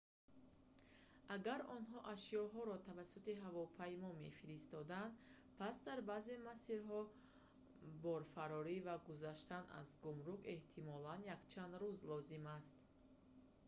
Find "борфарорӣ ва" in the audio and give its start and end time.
8.05-8.95